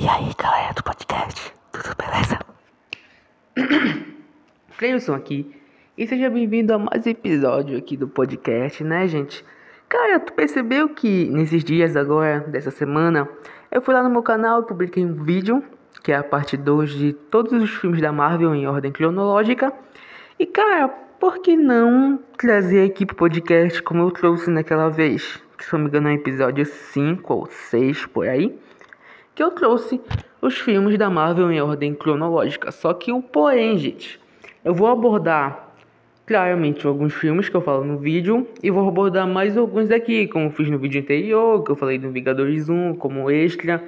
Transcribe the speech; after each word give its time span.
E 0.00 0.06
aí, 0.06 0.30
galera 0.40 0.72
do 0.74 0.82
podcast, 0.84 1.52
tudo 1.72 1.92
beleza? 1.96 2.38
Cleilson 4.78 5.12
aqui, 5.12 5.52
e 5.96 6.06
seja 6.06 6.30
bem-vindo 6.30 6.72
a 6.72 6.78
mais 6.78 7.04
um 7.04 7.10
episódio 7.10 7.76
aqui 7.76 7.96
do 7.96 8.06
podcast, 8.06 8.84
né, 8.84 9.08
gente? 9.08 9.44
Cara, 9.88 10.20
tu 10.20 10.32
percebeu 10.34 10.88
que 10.90 11.28
nesses 11.30 11.64
dias 11.64 11.96
agora, 11.96 12.38
dessa 12.46 12.70
semana, 12.70 13.28
eu 13.72 13.82
fui 13.82 13.92
lá 13.92 14.00
no 14.04 14.08
meu 14.08 14.22
canal 14.22 14.62
e 14.62 14.66
publiquei 14.66 15.04
um 15.04 15.14
vídeo, 15.14 15.64
que 16.04 16.12
é 16.12 16.16
a 16.16 16.22
parte 16.22 16.56
2 16.56 16.90
de 16.90 17.12
todos 17.12 17.52
os 17.60 17.68
filmes 17.68 18.00
da 18.00 18.12
Marvel 18.12 18.54
em 18.54 18.68
ordem 18.68 18.92
cronológica. 18.92 19.72
E, 20.38 20.46
cara, 20.46 20.86
por 21.18 21.42
que 21.42 21.56
não 21.56 22.20
trazer 22.36 22.88
aqui 22.88 23.04
pro 23.04 23.16
podcast 23.16 23.82
como 23.82 24.02
eu 24.02 24.12
trouxe 24.12 24.48
naquela 24.48 24.90
vez? 24.90 25.42
Que 25.56 25.64
se 25.64 25.72
não 25.72 25.80
me 25.80 25.88
engano 25.88 26.08
é 26.08 26.12
o 26.12 26.14
episódio 26.14 26.64
5 26.64 27.34
ou 27.34 27.46
6 27.46 28.06
por 28.06 28.28
aí 28.28 28.56
que 29.38 29.42
eu 29.44 29.52
trouxe 29.52 30.00
os 30.42 30.58
filmes 30.58 30.98
da 30.98 31.08
Marvel 31.08 31.52
em 31.52 31.62
ordem 31.62 31.94
cronológica. 31.94 32.72
Só 32.72 32.92
que 32.92 33.12
o 33.12 33.22
porém, 33.22 33.78
gente, 33.78 34.18
eu 34.64 34.74
vou 34.74 34.88
abordar 34.88 35.74
claramente 36.26 36.84
alguns 36.84 37.14
filmes 37.14 37.48
que 37.48 37.54
eu 37.54 37.60
falo 37.60 37.84
no 37.84 37.96
vídeo 37.96 38.48
e 38.60 38.68
vou 38.68 38.88
abordar 38.88 39.28
mais 39.28 39.56
alguns 39.56 39.90
daqui, 39.90 40.26
como 40.26 40.50
fiz 40.50 40.68
no 40.68 40.76
vídeo 40.76 41.00
anterior, 41.00 41.62
que 41.62 41.70
eu 41.70 41.76
falei 41.76 42.00
do 42.00 42.10
Vingadores 42.10 42.68
1 42.68 42.96
como 42.96 43.30
extra. 43.30 43.80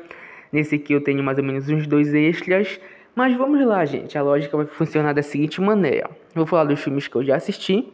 Nesse 0.53 0.77
aqui 0.77 0.93
eu 0.93 1.03
tenho 1.03 1.21
mais 1.21 1.37
ou 1.37 1.43
menos 1.43 1.69
uns 1.69 1.85
dois 1.85 2.15
extras. 2.15 2.81
Mas 3.17 3.37
vamos 3.37 3.67
lá, 3.67 3.85
gente. 3.85 4.17
A 4.17 4.23
lógica 4.23 4.57
vai 4.57 4.67
funcionar 4.67 5.13
da 5.13 5.23
seguinte 5.23 5.61
maneira: 5.61 6.09
eu 6.09 6.37
vou 6.37 6.47
falar 6.47 6.63
dos 6.63 6.79
filmes 6.79 7.09
que 7.09 7.17
eu 7.17 7.25
já 7.25 7.35
assisti 7.35 7.93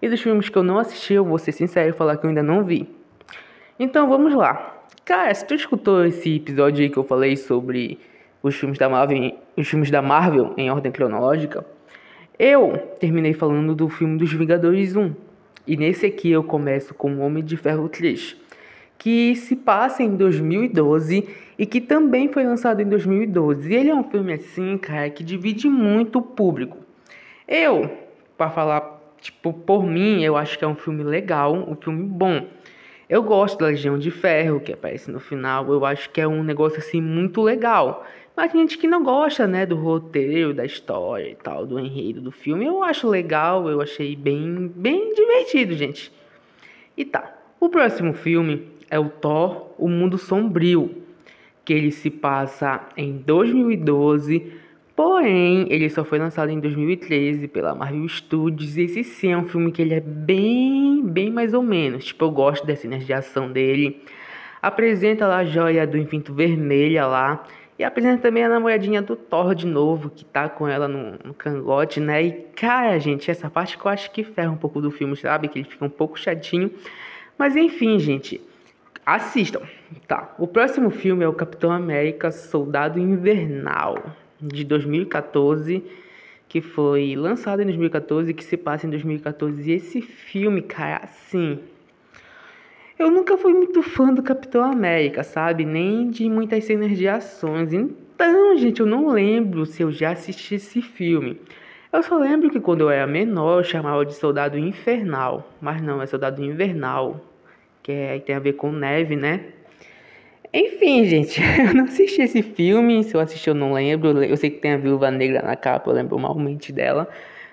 e 0.00 0.08
dos 0.08 0.22
filmes 0.22 0.48
que 0.48 0.56
eu 0.56 0.62
não 0.62 0.78
assisti, 0.78 1.12
eu 1.12 1.24
vou 1.26 1.36
ser 1.36 1.52
sincero 1.52 1.90
e 1.90 1.92
falar 1.92 2.16
que 2.16 2.24
eu 2.24 2.28
ainda 2.30 2.42
não 2.42 2.64
vi. 2.64 2.88
Então 3.78 4.08
vamos 4.08 4.34
lá. 4.34 4.73
Cara, 5.04 5.34
se 5.34 5.46
tu 5.46 5.54
escutou 5.54 6.04
esse 6.04 6.36
episódio 6.36 6.82
aí 6.82 6.90
que 6.90 6.96
eu 6.96 7.04
falei 7.04 7.36
sobre 7.36 7.98
os 8.42 8.54
filmes 8.54 8.78
da 8.78 8.88
Marvel, 8.88 9.32
os 9.56 9.66
filmes 9.66 9.90
da 9.90 10.02
Marvel 10.02 10.52
em 10.56 10.70
ordem 10.70 10.92
cronológica, 10.92 11.64
eu 12.38 12.76
terminei 12.98 13.32
falando 13.32 13.74
do 13.74 13.88
filme 13.88 14.18
dos 14.18 14.32
Vingadores 14.32 14.96
1. 14.96 15.14
E 15.66 15.76
nesse 15.76 16.04
aqui 16.04 16.30
eu 16.30 16.42
começo 16.42 16.92
com 16.92 17.14
o 17.14 17.20
Homem 17.20 17.42
de 17.42 17.56
Ferro 17.56 17.88
3, 17.88 18.36
que 18.98 19.34
se 19.36 19.56
passa 19.56 20.02
em 20.02 20.14
2012 20.14 21.26
e 21.58 21.64
que 21.64 21.80
também 21.80 22.28
foi 22.28 22.44
lançado 22.44 22.82
em 22.82 22.88
2012. 22.88 23.72
E 23.72 23.74
ele 23.74 23.90
é 23.90 23.94
um 23.94 24.04
filme 24.04 24.34
assim, 24.34 24.76
cara, 24.76 25.08
que 25.08 25.24
divide 25.24 25.68
muito 25.68 26.18
o 26.18 26.22
público. 26.22 26.76
Eu, 27.46 27.90
para 28.36 28.50
falar, 28.50 29.00
tipo, 29.20 29.52
por 29.52 29.86
mim, 29.86 30.22
eu 30.22 30.36
acho 30.36 30.58
que 30.58 30.64
é 30.64 30.68
um 30.68 30.74
filme 30.74 31.02
legal, 31.02 31.54
um 31.54 31.74
filme 31.74 32.02
bom. 32.02 32.46
Eu 33.14 33.22
gosto 33.22 33.60
da 33.60 33.66
Legião 33.66 33.96
de 33.96 34.10
Ferro, 34.10 34.58
que 34.58 34.72
aparece 34.72 35.08
no 35.08 35.20
final. 35.20 35.72
Eu 35.72 35.86
acho 35.86 36.10
que 36.10 36.20
é 36.20 36.26
um 36.26 36.42
negócio 36.42 36.80
assim 36.80 37.00
muito 37.00 37.40
legal. 37.42 38.04
Mas 38.36 38.50
tem 38.50 38.62
gente 38.62 38.76
que 38.76 38.88
não 38.88 39.04
gosta, 39.04 39.46
né, 39.46 39.64
do 39.64 39.76
roteiro, 39.76 40.52
da 40.52 40.64
história 40.64 41.30
e 41.30 41.36
tal, 41.36 41.64
do 41.64 41.78
enredo 41.78 42.20
do 42.20 42.32
filme. 42.32 42.66
Eu 42.66 42.82
acho 42.82 43.08
legal, 43.08 43.68
eu 43.68 43.80
achei 43.80 44.16
bem, 44.16 44.68
bem 44.74 45.14
divertido, 45.14 45.74
gente. 45.74 46.10
E 46.96 47.04
tá. 47.04 47.32
O 47.60 47.68
próximo 47.68 48.12
filme 48.12 48.66
é 48.90 48.98
o 48.98 49.08
Thor: 49.08 49.70
O 49.78 49.88
Mundo 49.88 50.18
Sombrio, 50.18 51.00
que 51.64 51.72
ele 51.72 51.92
se 51.92 52.10
passa 52.10 52.80
em 52.96 53.16
2012 53.18 54.54
Porém, 54.96 55.66
ele 55.70 55.90
só 55.90 56.04
foi 56.04 56.20
lançado 56.20 56.50
em 56.50 56.60
2013 56.60 57.48
pela 57.48 57.74
Marvel 57.74 58.08
Studios. 58.08 58.76
E 58.76 58.82
esse 58.82 59.02
sim 59.02 59.32
é 59.32 59.36
um 59.36 59.44
filme 59.44 59.72
que 59.72 59.82
ele 59.82 59.94
é 59.94 60.00
bem, 60.00 61.02
bem 61.04 61.32
mais 61.32 61.52
ou 61.52 61.62
menos. 61.62 62.04
Tipo, 62.04 62.26
eu 62.26 62.30
gosto 62.30 62.64
das 62.64 62.78
cenas 62.78 63.04
de 63.04 63.12
ação 63.12 63.50
dele. 63.50 64.02
Apresenta 64.62 65.26
lá 65.26 65.38
a 65.38 65.44
joia 65.44 65.84
do 65.84 65.98
infinito 65.98 66.32
vermelha 66.32 67.06
lá. 67.06 67.44
E 67.76 67.82
apresenta 67.82 68.22
também 68.22 68.44
a 68.44 68.48
namoradinha 68.48 69.02
do 69.02 69.16
Thor 69.16 69.52
de 69.52 69.66
novo, 69.66 70.08
que 70.10 70.24
tá 70.24 70.48
com 70.48 70.68
ela 70.68 70.86
no, 70.86 71.18
no 71.24 71.34
cangote, 71.34 71.98
né? 71.98 72.22
E 72.22 72.32
cara, 72.54 72.96
gente, 73.00 73.28
essa 73.28 73.50
parte 73.50 73.76
que 73.76 73.84
eu 73.84 73.90
acho 73.90 74.12
que 74.12 74.22
ferra 74.22 74.52
um 74.52 74.56
pouco 74.56 74.80
do 74.80 74.92
filme, 74.92 75.16
sabe? 75.16 75.48
Que 75.48 75.58
ele 75.58 75.68
fica 75.68 75.84
um 75.84 75.90
pouco 75.90 76.16
chatinho. 76.16 76.70
Mas 77.36 77.56
enfim, 77.56 77.98
gente, 77.98 78.40
assistam. 79.04 79.62
Tá, 80.06 80.32
o 80.38 80.46
próximo 80.46 80.88
filme 80.88 81.24
é 81.24 81.28
o 81.28 81.32
Capitão 81.32 81.72
América 81.72 82.30
Soldado 82.30 83.00
Invernal 83.00 83.96
de 84.48 84.64
2014, 84.64 85.82
que 86.48 86.60
foi 86.60 87.16
lançado 87.16 87.62
em 87.62 87.64
2014 87.66 88.32
que 88.34 88.44
se 88.44 88.56
passa 88.56 88.86
em 88.86 88.90
2014. 88.90 89.70
E 89.70 89.74
esse 89.74 90.00
filme, 90.00 90.62
cara, 90.62 91.04
assim. 91.04 91.58
Eu 92.98 93.10
nunca 93.10 93.36
fui 93.36 93.52
muito 93.52 93.82
fã 93.82 94.12
do 94.14 94.22
Capitão 94.22 94.62
América, 94.62 95.24
sabe? 95.24 95.64
Nem 95.64 96.08
de 96.10 96.28
muitas 96.28 96.64
cenas 96.64 96.96
de 96.96 97.08
ações. 97.08 97.72
Então, 97.72 98.56
gente, 98.56 98.80
eu 98.80 98.86
não 98.86 99.08
lembro 99.08 99.66
se 99.66 99.82
eu 99.82 99.90
já 99.90 100.12
assisti 100.12 100.54
esse 100.54 100.80
filme. 100.80 101.40
Eu 101.92 102.02
só 102.02 102.16
lembro 102.16 102.50
que 102.50 102.60
quando 102.60 102.82
eu 102.82 102.90
era 102.90 103.06
menor 103.06 103.60
eu 103.60 103.64
chamava 103.64 104.04
de 104.06 104.14
Soldado 104.14 104.58
Infernal. 104.58 105.48
Mas 105.60 105.82
não, 105.82 106.00
é 106.00 106.06
Soldado 106.06 106.42
Invernal. 106.42 107.20
Que 107.82 107.92
é, 107.92 108.18
tem 108.20 108.36
a 108.36 108.40
ver 108.40 108.54
com 108.54 108.70
neve, 108.70 109.16
né? 109.16 109.44
Enfim, 110.56 111.04
gente, 111.04 111.40
eu 111.58 111.74
não 111.74 111.84
assisti 111.84 112.22
esse 112.22 112.40
filme. 112.40 113.02
Se 113.02 113.16
eu 113.16 113.20
assisti, 113.20 113.48
eu 113.48 113.56
não 113.56 113.72
lembro. 113.72 114.22
Eu 114.22 114.36
sei 114.36 114.50
que 114.50 114.60
tem 114.60 114.74
a 114.74 114.76
Viúva 114.76 115.10
Negra 115.10 115.42
na 115.42 115.56
capa, 115.56 115.90
eu 115.90 115.94
lembro 115.94 116.16
malmente 116.16 116.72
dela. 116.72 117.08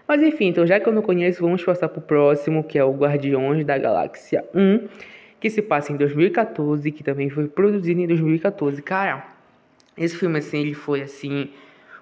Mas 0.08 0.22
enfim, 0.22 0.50
então 0.50 0.68
já 0.68 0.80
que 0.80 0.88
eu 0.88 0.94
não 0.94 1.02
conheço, 1.02 1.42
vamos 1.42 1.64
passar 1.64 1.90
pro 1.90 2.00
próximo, 2.00 2.64
que 2.64 2.78
é 2.78 2.84
o 2.84 2.92
Guardiões 2.92 3.66
da 3.66 3.76
Galáxia 3.76 4.46
1, 4.54 4.88
que 5.40 5.50
se 5.50 5.64
passa 5.64 5.92
em 5.92 5.98
2014, 5.98 6.92
que 6.92 7.04
também 7.04 7.28
foi 7.30 7.48
produzido 7.48 8.02
em 8.02 8.06
2014. 8.06 8.80
Cara, 8.84 9.26
esse 9.98 10.16
filme 10.16 10.38
assim, 10.38 10.60
ele 10.60 10.76
foi 10.76 11.02
assim, 11.02 11.50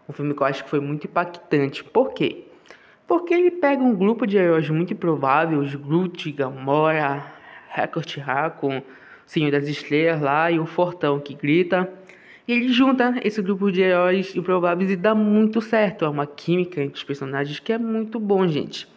um 0.08 0.12
filme 0.12 0.34
que 0.34 0.42
eu 0.42 0.48
acho 0.48 0.66
que 0.66 0.70
foi 0.70 0.82
muito 0.82 1.08
impactante. 1.08 1.82
Por 1.82 2.14
quê? 2.14 2.44
Porque 3.08 3.34
ele 3.34 3.52
pega 3.52 3.82
um 3.82 3.96
grupo 3.96 4.28
de 4.28 4.38
heróis 4.38 4.70
muito 4.70 4.92
improváveis, 4.92 5.74
Groot, 5.76 6.30
Gamora, 6.34 7.24
Hackett 7.70 8.20
Raccoon, 8.20 8.82
Senhor 9.30 9.52
das 9.52 9.68
Estrelas 9.68 10.20
lá 10.20 10.50
e 10.50 10.60
o 10.60 10.66
Fortão 10.66 11.20
que 11.20 11.36
grita. 11.36 11.88
E 12.48 12.52
ele 12.52 12.68
junta 12.70 13.14
esse 13.24 13.40
grupo 13.44 13.72
de 13.72 13.80
heróis 13.80 14.36
improváveis 14.36 14.90
e 14.90 14.96
dá 14.96 15.14
muito 15.14 15.62
certo. 15.62 16.04
É 16.04 16.10
uma 16.10 16.26
química 16.26 16.82
entre 16.82 16.98
os 16.98 17.04
personagens 17.04 17.60
que 17.60 17.72
é 17.72 17.78
muito 17.78 18.20
bom, 18.20 18.48
gente. 18.48 18.88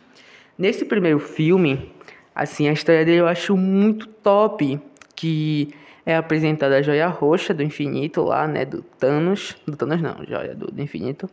Nesse 0.57 0.87
primeiro 0.87 1.19
filme, 1.19 1.93
assim, 2.35 2.67
a 2.67 2.73
história 2.73 3.05
dele 3.05 3.21
eu 3.21 3.27
acho 3.27 3.55
muito 3.59 4.07
top. 4.07 4.81
Que 5.15 5.69
é 6.07 6.17
apresentada 6.17 6.79
a 6.79 6.83
joia 6.83 7.09
roxa 7.09 7.53
do 7.53 7.63
infinito 7.63 8.23
lá, 8.23 8.49
né? 8.49 8.65
Do 8.65 8.81
Thanos. 8.81 9.55
Do 9.67 9.77
Thanos 9.77 10.01
não, 10.01 10.17
joia 10.27 10.55
do, 10.55 10.73
do 10.73 10.81
infinito. 10.81 11.29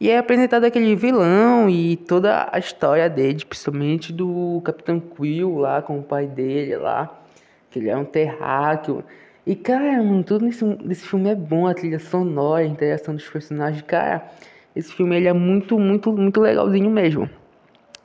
E 0.00 0.10
é 0.10 0.16
apresentado 0.16 0.62
aquele 0.62 0.94
vilão 0.94 1.68
e 1.68 1.96
toda 1.96 2.48
a 2.52 2.58
história 2.60 3.10
dele, 3.10 3.44
principalmente 3.44 4.12
do 4.12 4.62
Capitão 4.64 5.00
Quill 5.00 5.58
lá 5.58 5.82
com 5.82 5.98
o 5.98 6.04
pai 6.04 6.28
dele 6.28 6.76
lá 6.76 7.18
que 7.70 7.78
ele 7.78 7.88
é 7.88 7.96
um 7.96 8.04
terráqueo. 8.04 9.04
E, 9.46 9.54
cara, 9.54 10.02
mano, 10.02 10.22
tudo 10.22 10.44
nesse, 10.44 10.64
nesse 10.64 11.06
filme 11.06 11.30
é 11.30 11.34
bom, 11.34 11.66
a 11.66 11.74
trilha 11.74 11.98
sonora, 11.98 12.62
a 12.62 12.66
interação 12.66 13.14
dos 13.14 13.28
personagens, 13.28 13.82
cara, 13.82 14.28
esse 14.76 14.92
filme 14.92 15.16
ele 15.16 15.28
é 15.28 15.32
muito, 15.32 15.78
muito, 15.78 16.12
muito 16.12 16.40
legalzinho 16.40 16.90
mesmo. 16.90 17.28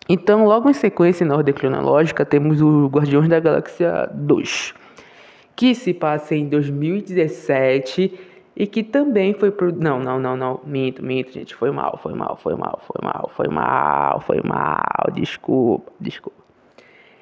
Então, 0.08 0.46
logo 0.46 0.70
em 0.70 0.74
sequência, 0.74 1.26
na 1.26 1.36
ordem 1.36 1.54
cronológica, 1.54 2.26
temos 2.26 2.62
o 2.62 2.88
Guardiões 2.88 3.28
da 3.30 3.40
Galáxia 3.40 4.10
2, 4.14 4.74
que 5.56 5.74
se 5.76 5.94
passa 5.94 6.36
em 6.36 6.48
2017 6.48 8.20
e 8.56 8.68
que 8.68 8.84
também 8.84 9.34
foi 9.34 9.50
pro... 9.52 9.74
Não, 9.74 10.00
não, 10.00 10.20
não, 10.20 10.36
não, 10.38 10.62
minto, 10.66 11.04
minto, 11.04 11.32
gente, 11.32 11.56
foi 11.56 11.72
mal, 11.72 11.98
foi 12.02 12.14
mal, 12.14 12.38
foi 12.38 12.56
mal, 12.56 12.82
foi 12.86 13.02
mal, 13.02 13.32
foi 13.34 13.48
mal, 13.48 14.22
foi 14.22 14.42
mal, 14.44 15.12
desculpa, 15.14 15.92
desculpa 16.00 16.43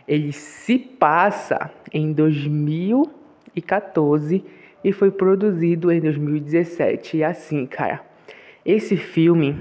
ele 0.08 0.32
se 0.32 0.78
passa 0.78 1.72
em 1.94 2.14
2014 2.14 4.46
e 4.84 4.92
foi 4.92 5.12
produzido 5.12 5.92
em 5.92 6.00
2017. 6.00 7.18
E 7.18 7.24
assim, 7.24 7.66
cara, 7.66 8.02
esse 8.66 8.98
filme 8.98 9.58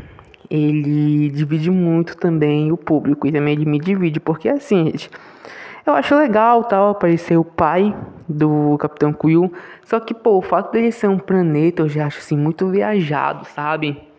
ele 0.51 1.31
divide 1.31 1.71
muito 1.71 2.17
também 2.17 2.73
o 2.73 2.77
público 2.77 3.27
e 3.27 3.33
também 3.33 3.55
ele 3.55 3.65
me 3.65 3.79
divide, 3.79 4.19
porque 4.19 4.49
assim, 4.49 4.87
gente, 4.87 5.11
eu 5.87 5.95
acho 5.95 6.17
legal 6.17 6.65
tal 6.65 6.91
aparecer 6.91 7.37
o 7.37 7.45
pai 7.45 7.95
do 8.29 8.77
Capitão 8.79 9.13
Quill, 9.13 9.53
só 9.85 10.01
que 10.01 10.13
pô, 10.13 10.39
o 10.39 10.43
fato 10.43 10.73
dele 10.73 10.91
ser 10.91 11.09
um 11.09 11.19
planeta 11.19 11.83
eu 11.83 11.89
já 11.89 12.07
acho 12.07 12.19
assim 12.19 12.37
muito 12.37 12.69
viajado, 12.69 13.47
sabe? 13.47 14.10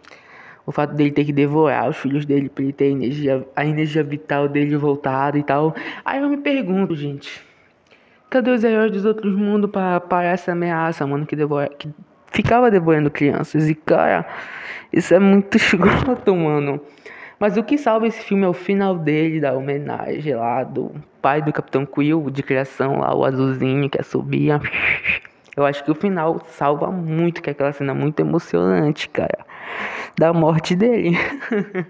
O 0.71 0.73
fato 0.73 0.95
dele 0.95 1.11
ter 1.11 1.25
que 1.25 1.33
devorar 1.33 1.89
os 1.89 1.97
filhos 1.97 2.25
dele 2.25 2.49
pra 2.49 2.63
ele 2.63 2.73
ter 2.73 2.85
a 2.85 2.87
energia, 2.87 3.47
a 3.55 3.65
energia 3.65 4.03
vital 4.03 4.47
dele 4.47 4.77
voltada 4.77 5.37
e 5.37 5.43
tal. 5.43 5.75
Aí 6.05 6.21
eu 6.21 6.29
me 6.29 6.37
pergunto, 6.37 6.95
gente, 6.95 7.45
cadê 8.29 8.51
os 8.51 8.63
heróis 8.63 8.89
dos 8.89 9.03
outros 9.03 9.35
mundos 9.35 9.69
pra 9.69 9.99
parar 9.99 10.29
essa 10.29 10.53
ameaça, 10.53 11.05
mano, 11.05 11.25
que, 11.25 11.35
devora, 11.35 11.67
que 11.67 11.89
ficava 12.27 12.71
devorando 12.71 13.11
crianças? 13.11 13.69
E 13.69 13.75
cara, 13.75 14.25
isso 14.93 15.13
é 15.13 15.19
muito 15.19 15.57
escroto, 15.59 16.33
mano. 16.33 16.79
Mas 17.37 17.57
o 17.57 17.63
que 17.63 17.77
salva 17.77 18.07
esse 18.07 18.21
filme 18.21 18.45
é 18.45 18.47
o 18.47 18.53
final 18.53 18.97
dele, 18.97 19.41
da 19.41 19.53
homenagem 19.53 20.35
lá 20.35 20.63
do 20.63 20.91
pai 21.21 21.41
do 21.41 21.51
Capitão 21.51 21.85
Quill, 21.85 22.29
de 22.29 22.43
criação 22.43 22.99
lá, 22.99 23.13
o 23.13 23.25
azulzinho 23.25 23.89
que 23.89 23.99
assobia. 23.99 24.61
Eu 25.57 25.65
acho 25.65 25.83
que 25.83 25.91
o 25.91 25.95
final 25.95 26.39
salva 26.47 26.89
muito, 26.89 27.41
que 27.41 27.49
é 27.49 27.51
aquela 27.51 27.73
cena 27.73 27.93
muito 27.93 28.21
emocionante, 28.21 29.09
cara, 29.09 29.39
da 30.17 30.33
morte 30.33 30.75
dele. 30.75 31.17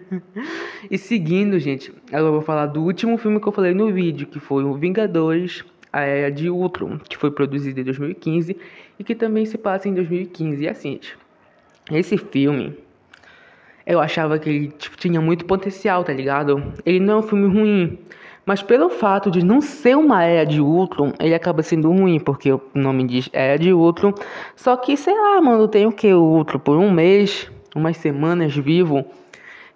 e 0.90 0.98
seguindo, 0.98 1.60
gente, 1.60 1.94
eu 2.12 2.32
vou 2.32 2.42
falar 2.42 2.68
do 2.68 2.82
último 2.82 3.18
filme 3.18 3.40
que 3.40 3.48
eu 3.48 3.52
falei 3.52 3.74
no 3.74 3.92
vídeo, 3.92 4.28
que 4.28 4.40
foi 4.40 4.64
o 4.64 4.74
Vingadores, 4.74 5.64
a 5.92 6.02
Era 6.02 6.32
de 6.32 6.50
Ultron, 6.50 6.98
que 7.00 7.18
foi 7.18 7.32
produzido 7.32 7.80
em 7.80 7.84
2015 7.84 8.58
e 8.98 9.04
que 9.04 9.16
também 9.16 9.46
se 9.46 9.58
passa 9.58 9.90
em 9.90 9.94
2015. 9.94 10.64
E 10.64 10.68
assim, 10.68 11.00
esse 11.92 12.18
filme 12.18 12.78
eu 13.86 14.00
achava 14.00 14.38
que 14.40 14.50
ele 14.50 14.68
tipo, 14.70 14.96
tinha 14.98 15.20
muito 15.20 15.46
potencial, 15.46 16.04
tá 16.04 16.14
ligado? 16.14 16.64
Ele 16.86 17.00
não 17.00 17.16
é 17.16 17.18
um 17.18 17.24
filme 17.24 17.48
ruim, 17.54 18.00
mas 18.46 18.62
pelo 18.62 18.90
fato 18.90 19.30
de 19.30 19.44
não 19.44 19.62
ser 19.62 19.98
uma 19.98 20.24
Era 20.24 20.46
de 20.46 20.62
Ultron, 20.62 21.14
ele 21.20 21.34
acaba 21.34 21.62
sendo 21.62 21.92
ruim, 21.92 22.20
porque 22.20 22.52
o 22.52 22.62
nome 22.74 23.06
diz 23.06 23.30
Era 23.34 23.58
de 23.58 23.74
Ultron. 23.74 24.14
Só 24.56 24.76
que, 24.78 24.96
sei 24.96 25.14
lá, 25.14 25.42
mano, 25.42 25.68
tem 25.68 25.86
o 25.86 25.92
que? 25.92 26.14
O 26.14 26.22
Ultron 26.22 26.60
por 26.60 26.78
um 26.78 26.92
mês, 26.92 27.52
umas 27.76 27.98
semanas 27.98 28.56
vivo. 28.56 29.06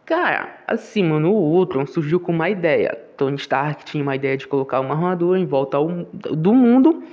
Cara, 0.05 0.55
assim, 0.67 1.03
mano, 1.03 1.31
o 1.31 1.53
Ultron 1.55 1.85
surgiu 1.85 2.19
com 2.19 2.31
uma 2.31 2.49
ideia. 2.49 2.97
Tony 3.17 3.37
Stark 3.37 3.85
tinha 3.85 4.03
uma 4.03 4.15
ideia 4.15 4.37
de 4.37 4.47
colocar 4.47 4.79
uma 4.79 4.93
armadura 4.93 5.39
em 5.39 5.45
volta 5.45 5.77
ao, 5.77 5.87
do 5.87 6.53
mundo 6.53 7.03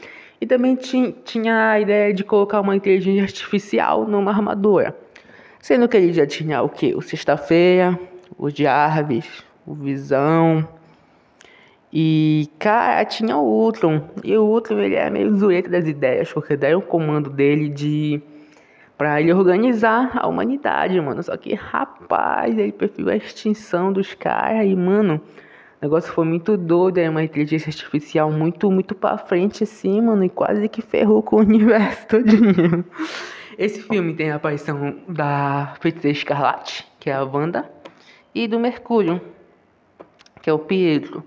e 0.40 0.46
também 0.46 0.74
tinha, 0.74 1.14
tinha 1.24 1.70
a 1.70 1.80
ideia 1.80 2.12
de 2.12 2.24
colocar 2.24 2.60
uma 2.60 2.74
inteligência 2.74 3.22
artificial 3.22 4.06
numa 4.06 4.30
armadura. 4.30 4.96
Sendo 5.60 5.88
que 5.88 5.96
ele 5.96 6.12
já 6.12 6.26
tinha 6.26 6.60
o 6.62 6.68
que? 6.68 6.94
O 6.96 7.00
Sexta-feira, 7.00 7.98
o 8.36 8.50
Jarvis, 8.50 9.44
o 9.64 9.72
Visão. 9.72 10.66
E, 11.92 12.48
cara, 12.58 13.04
tinha 13.04 13.36
o 13.36 13.44
Ultron. 13.44 14.02
E 14.24 14.36
o 14.36 14.44
Ultron, 14.44 14.80
ele 14.80 14.96
é 14.96 15.08
meio 15.08 15.32
zoeiro 15.36 15.70
das 15.70 15.86
ideias, 15.86 16.32
porque 16.32 16.56
daí 16.56 16.74
o 16.74 16.82
comando 16.82 17.30
dele 17.30 17.68
de... 17.68 18.20
Pra 19.02 19.20
ele 19.20 19.32
organizar 19.32 20.12
a 20.14 20.28
humanidade, 20.28 21.00
mano. 21.00 21.20
Só 21.24 21.36
que, 21.36 21.54
rapaz, 21.54 22.56
ele 22.56 22.70
preferiu 22.70 23.10
a 23.10 23.16
extinção 23.16 23.92
dos 23.92 24.14
caras 24.14 24.64
e, 24.64 24.76
mano... 24.76 25.20
O 25.80 25.84
negócio 25.84 26.12
foi 26.12 26.24
muito 26.24 26.56
doido, 26.56 26.98
é 26.98 27.10
uma 27.10 27.24
inteligência 27.24 27.68
artificial 27.68 28.30
muito, 28.30 28.70
muito 28.70 28.94
pra 28.94 29.18
frente, 29.18 29.64
assim, 29.64 30.00
mano, 30.00 30.22
e 30.22 30.28
quase 30.28 30.68
que 30.68 30.80
ferrou 30.80 31.20
com 31.20 31.34
o 31.34 31.40
universo 31.40 32.06
todinho. 32.06 32.84
Esse 33.58 33.82
filme 33.82 34.14
tem 34.14 34.30
a 34.30 34.36
aparição 34.36 35.00
da 35.08 35.74
Feiticeira 35.80 36.16
Escarlate, 36.16 36.86
que 37.00 37.10
é 37.10 37.14
a 37.14 37.24
Wanda, 37.24 37.68
e 38.32 38.46
do 38.46 38.60
Mercúrio, 38.60 39.20
que 40.40 40.48
é 40.48 40.52
o 40.52 40.60
Pietro. 40.60 41.24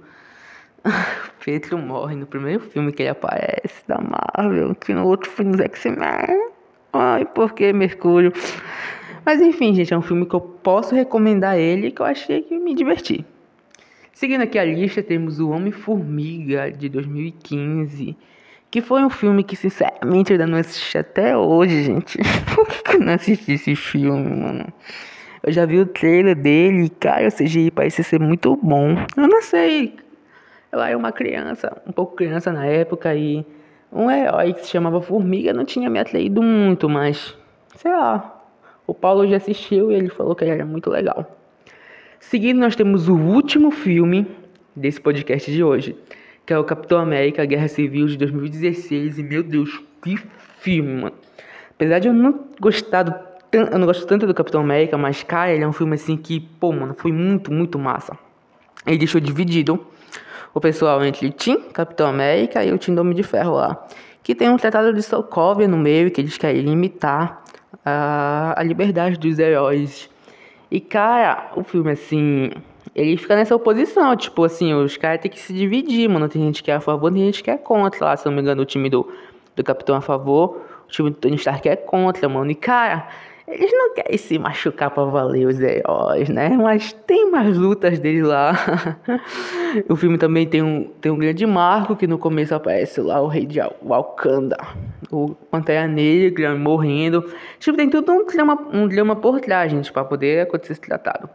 o 0.85 0.89
Pietro 1.43 1.77
morre 1.77 2.15
no 2.15 2.25
primeiro 2.25 2.61
filme 2.61 2.93
que 2.93 3.03
ele 3.03 3.09
aparece 3.09 3.85
da 3.85 3.99
Marvel, 3.99 4.73
que 4.75 4.93
no 4.93 5.05
outro 5.05 5.29
filme 5.29 5.57
do 5.57 5.63
X-Men. 5.63 6.54
Ai, 6.97 7.25
por 7.25 7.53
que 7.53 7.73
Mercúrio? 7.73 8.31
Mas 9.25 9.41
enfim, 9.41 9.73
gente, 9.73 9.93
é 9.93 9.97
um 9.97 10.01
filme 10.01 10.25
que 10.25 10.35
eu 10.35 10.41
posso 10.41 10.95
recomendar 10.95 11.57
ele 11.57 11.91
que 11.91 12.01
eu 12.01 12.05
achei 12.05 12.41
que 12.41 12.57
me 12.57 12.73
diverti. 12.73 13.25
Seguindo 14.13 14.41
aqui 14.41 14.57
a 14.57 14.63
lista, 14.63 15.03
temos 15.03 15.39
O 15.39 15.49
Homem-Formiga 15.49 16.71
de 16.71 16.87
2015 16.87 18.15
que 18.75 18.81
foi 18.81 19.01
um 19.05 19.09
filme 19.09 19.41
que, 19.41 19.55
sinceramente, 19.55 20.31
eu 20.31 20.35
ainda 20.35 20.47
não 20.47 20.57
assisti 20.57 20.97
até 20.97 21.37
hoje, 21.37 21.81
gente. 21.83 22.17
Por 22.53 22.67
que 22.67 22.97
eu 22.97 22.99
não 22.99 23.13
assisti 23.13 23.53
esse 23.53 23.73
filme, 23.73 24.35
mano? 24.35 24.65
Eu 25.41 25.53
já 25.53 25.65
vi 25.65 25.79
o 25.79 25.85
trailer 25.85 26.35
dele, 26.35 26.89
cara, 26.89 27.25
o 27.25 27.31
CGI 27.31 27.71
parece 27.71 28.03
ser 28.03 28.19
muito 28.19 28.53
bom. 28.57 28.97
Eu 29.15 29.29
não 29.29 29.41
sei. 29.41 29.95
Eu 30.73 30.81
era 30.81 30.97
uma 30.97 31.13
criança, 31.13 31.81
um 31.87 31.93
pouco 31.93 32.17
criança 32.17 32.51
na 32.51 32.65
época, 32.65 33.15
e 33.15 33.45
um 33.95 34.11
herói 34.11 34.53
que 34.53 34.65
se 34.65 34.71
chamava 34.71 35.01
Formiga 35.01 35.53
não 35.53 35.65
tinha 35.65 35.89
me 35.89 35.99
atraído 35.99 36.41
muito, 36.41 36.89
mas 36.89 37.35
sei 37.75 37.91
lá. 37.91 38.31
O 38.87 38.93
Paulo 38.93 39.27
já 39.27 39.37
assistiu 39.37 39.91
e 39.91 39.95
ele 39.95 40.09
falou 40.09 40.35
que 40.35 40.43
ele 40.43 40.51
era 40.51 40.65
muito 40.65 40.91
legal. 40.91 41.35
Seguindo, 42.19 42.59
nós 42.59 42.75
temos 42.75 43.07
o 43.07 43.15
último 43.15 43.71
filme 43.71 44.27
desse 44.75 45.01
podcast 45.01 45.51
de 45.51 45.63
hoje 45.63 45.95
que 46.45 46.53
é 46.53 46.59
o 46.59 46.63
Capitão 46.63 46.99
América 46.99 47.43
Guerra 47.45 47.67
Civil 47.67 48.05
de 48.05 48.17
2016. 48.17 49.17
E 49.17 49.23
meu 49.23 49.41
Deus, 49.41 49.81
que 50.03 50.17
filme, 50.59 51.01
mano. 51.01 51.15
Apesar 51.71 51.99
de 51.99 52.07
eu 52.07 52.13
não 52.13 52.47
gostar 52.61 53.33
eu 53.51 53.79
não 53.79 53.85
gosto 53.85 54.05
tanto 54.05 54.27
do 54.27 54.33
Capitão 54.33 54.61
América, 54.61 54.97
mas 54.97 55.23
cara, 55.23 55.53
ele 55.53 55.63
é 55.63 55.67
um 55.67 55.71
filme 55.71 55.95
assim 55.95 56.17
que, 56.17 56.41
pô, 56.41 56.73
mano, 56.73 56.93
foi 56.93 57.11
muito, 57.11 57.53
muito 57.53 57.79
massa. 57.79 58.17
Ele 58.85 58.97
deixou 58.97 59.19
dividido 59.19 59.85
o 60.53 60.61
pessoal 60.61 61.03
entre 61.03 61.31
Team 61.31 61.61
Capitão 61.73 62.07
América 62.07 62.63
e 62.63 62.71
o 62.71 62.77
Team 62.77 62.97
Homem 62.97 63.13
de 63.13 63.23
Ferro 63.23 63.55
lá. 63.55 63.85
Que 64.23 64.33
tem 64.33 64.49
um 64.49 64.57
tratado 64.57 64.93
de 64.93 65.03
Sokovia 65.03 65.67
no 65.67 65.77
meio 65.77 66.09
que 66.09 66.21
eles 66.21 66.37
querem 66.37 66.61
limitar 66.61 67.43
a, 67.85 68.53
a 68.57 68.63
liberdade 68.63 69.17
dos 69.17 69.37
heróis. 69.37 70.09
E 70.71 70.79
cara, 70.79 71.51
o 71.55 71.63
filme 71.63 71.91
assim, 71.91 72.51
ele 72.95 73.17
fica 73.17 73.35
nessa 73.35 73.55
oposição, 73.55 74.15
tipo 74.15 74.43
assim, 74.43 74.73
os 74.73 74.97
caras 74.97 75.21
têm 75.21 75.29
que 75.29 75.39
se 75.39 75.53
dividir, 75.53 76.09
mano. 76.09 76.27
Tem 76.29 76.41
gente 76.41 76.63
que 76.63 76.71
é 76.71 76.75
a 76.75 76.79
favor, 76.79 77.11
tem 77.11 77.25
gente 77.25 77.43
que 77.43 77.51
é 77.51 77.57
contra 77.57 78.05
lá. 78.05 78.17
Se 78.17 78.25
não 78.25 78.33
me 78.33 78.41
engano, 78.41 78.61
o 78.61 78.65
time 78.65 78.89
do, 78.89 79.11
do 79.55 79.63
Capitão 79.63 79.95
é 79.95 79.97
a 79.99 80.01
favor, 80.01 80.61
o 80.87 80.91
time 80.91 81.09
do 81.09 81.17
Tony 81.17 81.35
Stark 81.35 81.67
é 81.67 81.75
contra, 81.75 82.27
mano. 82.29 82.49
E 82.49 82.55
cara, 82.55 83.07
eles 83.47 83.71
não 83.71 83.93
querem 83.93 84.17
se 84.17 84.39
machucar 84.39 84.89
pra 84.89 85.03
valer 85.05 85.45
os 85.45 85.59
heróis, 85.59 86.29
né? 86.29 86.49
Mas 86.49 86.93
tem 87.05 87.29
mais 87.29 87.55
lutas 87.55 87.99
dele 87.99 88.23
lá. 88.23 88.53
o 89.87 89.95
filme 89.95 90.17
também 90.17 90.47
tem 90.47 90.63
um, 90.63 90.85
tem 90.99 91.11
um 91.11 91.17
grande 91.17 91.45
marco 91.45 91.95
que 91.95 92.07
no 92.07 92.17
começo 92.17 92.55
aparece 92.55 92.99
lá 93.01 93.21
o 93.21 93.27
rei 93.27 93.45
de 93.45 93.59
Wakanda. 93.83 94.57
O 95.11 95.35
Pantera 95.51 95.87
Negra 95.87 96.55
morrendo. 96.55 97.23
Tipo, 97.59 97.77
tem 97.77 97.87
tudo 97.87 98.11
um 98.11 98.25
drama, 98.25 98.67
um 98.73 98.87
drama 98.87 99.15
por 99.15 99.39
trás, 99.39 99.71
gente, 99.71 99.91
pra 99.93 100.03
poder 100.03 100.41
acontecer 100.41 100.73
esse 100.73 100.81
tratado. 100.81 101.29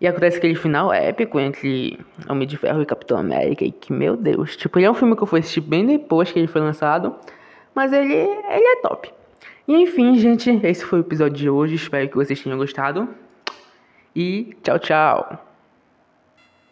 E 0.00 0.06
acontece 0.06 0.38
aquele 0.38 0.54
final 0.54 0.92
épico 0.92 1.38
entre 1.38 1.98
Homem 2.28 2.48
de 2.48 2.56
Ferro 2.56 2.80
e 2.80 2.86
Capitão 2.86 3.18
América. 3.18 3.64
E 3.64 3.70
que, 3.70 3.92
meu 3.92 4.16
Deus, 4.16 4.56
tipo, 4.56 4.78
ele 4.78 4.86
é 4.86 4.90
um 4.90 4.94
filme 4.94 5.14
que 5.14 5.22
eu 5.22 5.26
fui 5.26 5.40
assistir 5.40 5.60
bem 5.60 5.84
depois 5.84 6.32
que 6.32 6.38
ele 6.38 6.48
foi 6.48 6.62
lançado. 6.62 7.14
Mas 7.74 7.92
ele, 7.92 8.14
ele 8.14 8.66
é 8.66 8.76
top. 8.80 9.12
E 9.66 9.74
enfim, 9.74 10.14
gente, 10.18 10.50
esse 10.62 10.84
foi 10.84 11.00
o 11.00 11.02
episódio 11.02 11.36
de 11.36 11.50
hoje. 11.50 11.74
Espero 11.74 12.08
que 12.08 12.16
vocês 12.16 12.40
tenham 12.40 12.58
gostado. 12.58 13.08
E 14.14 14.54
tchau, 14.62 14.78
tchau. 14.78 15.53